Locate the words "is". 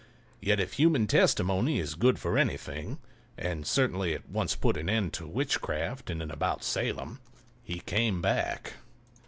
1.77-1.93